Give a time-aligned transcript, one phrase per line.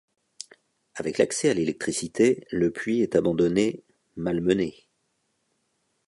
[0.95, 3.83] Avec l’accès à l’électricité, le puits est abandonné,
[4.15, 4.87] malmené.